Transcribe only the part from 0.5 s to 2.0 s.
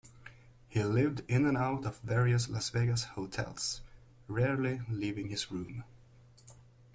He lived in and out of